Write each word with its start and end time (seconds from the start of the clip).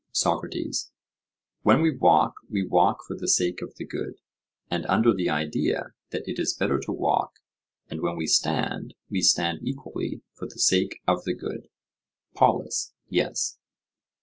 SOCRATES: 0.13 0.91
When 1.61 1.83
we 1.83 1.95
walk 1.95 2.33
we 2.49 2.65
walk 2.65 3.01
for 3.05 3.15
the 3.15 3.27
sake 3.27 3.61
of 3.61 3.75
the 3.75 3.85
good, 3.85 4.15
and 4.67 4.83
under 4.87 5.13
the 5.13 5.29
idea 5.29 5.93
that 6.09 6.27
it 6.27 6.39
is 6.39 6.55
better 6.57 6.79
to 6.79 6.91
walk, 6.91 7.33
and 7.87 8.01
when 8.01 8.17
we 8.17 8.25
stand 8.25 8.95
we 9.11 9.21
stand 9.21 9.59
equally 9.61 10.23
for 10.33 10.47
the 10.47 10.57
sake 10.59 11.01
of 11.07 11.23
the 11.25 11.35
good? 11.35 11.67
POLUS: 12.33 12.95
Yes. 13.09 13.59